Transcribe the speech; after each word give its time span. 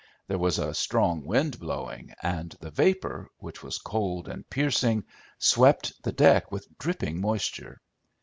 There 0.27 0.39
was 0.39 0.57
a 0.57 0.73
strong 0.73 1.23
wind 1.25 1.59
blowing, 1.59 2.15
and 2.23 2.57
the 2.59 2.71
vapour, 2.71 3.29
which 3.37 3.61
was 3.61 3.77
cold 3.77 4.27
and 4.27 4.49
piercing, 4.49 5.03
swept 5.37 6.01
the 6.01 6.11
deck 6.11 6.51
with 6.51 6.75
dripping 6.79 7.21
moisture. 7.21 7.79